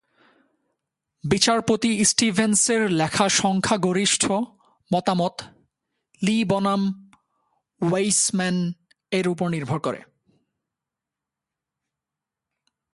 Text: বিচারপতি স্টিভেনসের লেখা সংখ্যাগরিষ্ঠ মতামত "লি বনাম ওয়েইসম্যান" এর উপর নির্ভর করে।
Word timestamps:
বিচারপতি 1.23 1.91
স্টিভেনসের 2.05 2.89
লেখা 2.89 3.29
সংখ্যাগরিষ্ঠ 3.29 4.23
মতামত 4.91 5.35
"লি 6.21 6.43
বনাম 6.43 6.81
ওয়েইসম্যান" 7.81 8.57
এর 9.11 9.27
উপর 9.27 9.47
নির্ভর 9.49 9.79
করে। 9.79 10.01